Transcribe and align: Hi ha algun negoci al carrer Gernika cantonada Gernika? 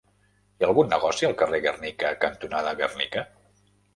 Hi 0.59 0.63
ha 0.63 0.69
algun 0.71 0.87
negoci 0.93 1.27
al 1.27 1.35
carrer 1.41 1.59
Gernika 1.67 2.11
cantonada 2.25 2.75
Gernika? 2.83 3.27